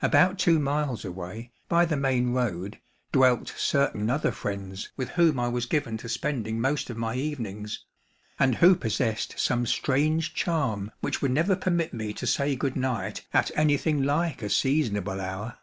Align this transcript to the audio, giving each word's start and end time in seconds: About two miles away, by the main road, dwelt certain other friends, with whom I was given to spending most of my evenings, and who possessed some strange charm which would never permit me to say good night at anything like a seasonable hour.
About 0.00 0.38
two 0.38 0.58
miles 0.58 1.04
away, 1.04 1.52
by 1.68 1.84
the 1.84 1.98
main 1.98 2.32
road, 2.32 2.80
dwelt 3.12 3.52
certain 3.58 4.08
other 4.08 4.32
friends, 4.32 4.90
with 4.96 5.10
whom 5.10 5.38
I 5.38 5.48
was 5.48 5.66
given 5.66 5.98
to 5.98 6.08
spending 6.08 6.58
most 6.58 6.88
of 6.88 6.96
my 6.96 7.14
evenings, 7.14 7.84
and 8.38 8.54
who 8.54 8.74
possessed 8.74 9.38
some 9.38 9.66
strange 9.66 10.32
charm 10.32 10.92
which 11.00 11.20
would 11.20 11.32
never 11.32 11.54
permit 11.54 11.92
me 11.92 12.14
to 12.14 12.26
say 12.26 12.56
good 12.56 12.74
night 12.74 13.26
at 13.34 13.50
anything 13.54 14.02
like 14.02 14.40
a 14.40 14.48
seasonable 14.48 15.20
hour. 15.20 15.58